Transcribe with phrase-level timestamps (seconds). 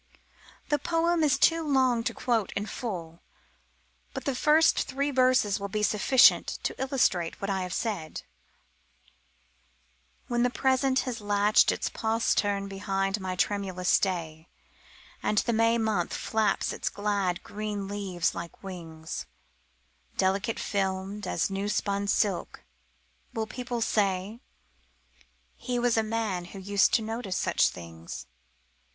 [0.69, 3.21] The poem is too long to quote in full,
[4.15, 8.23] but the first three verses will be sufficient to illustrate what I have said:
[10.25, 14.47] When the Present has latched its postern behind my tremulous stay,
[15.21, 19.27] And the May month flaps its glad green leaves like wings,
[20.17, 22.63] Delicate filmed as new spun silk,
[23.35, 24.39] will the people say:
[25.55, 28.25] "He was a man who used to notice such things"?